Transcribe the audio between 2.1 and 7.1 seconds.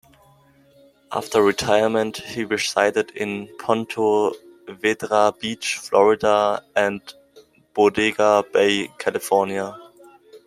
he resided in Ponte Vedra Beach, Florida, and